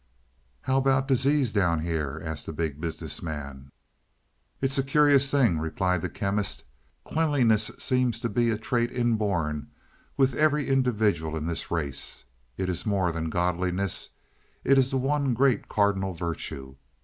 [0.61, 3.69] "How about disease down here?" asked the Big Business Man.
[4.59, 6.63] "It is a curious thing," replied the Chemist.
[7.05, 9.67] "Cleanliness seems to be a trait inborn
[10.17, 12.25] with every individual in this race.
[12.57, 14.09] It is more than godliness;
[14.63, 16.77] it is the one great cardinal virtue.